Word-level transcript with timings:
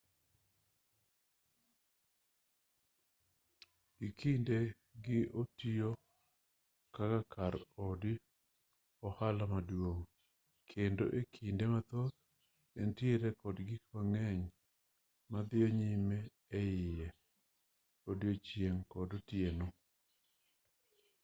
gi 3.97 4.07
e 4.07 4.07
kinde 4.19 4.59
gi 5.03 5.19
otiyo 5.39 5.89
kaka 6.95 7.19
kar 7.33 7.55
od 7.87 8.03
ohala 9.07 9.43
maduong' 9.53 10.03
kendo 10.71 11.03
e 11.19 11.21
kinde 11.33 11.65
mathoth 11.73 12.15
entiere 12.81 13.29
kod 13.41 13.57
gik 13.69 13.83
mang'eny 13.93 14.43
madhiyo 15.31 15.67
nyime 15.79 16.17
eiye 16.59 17.07
e 17.09 17.13
odiechieng' 18.09 18.83
kod 18.93 19.09
otieno 19.17 19.67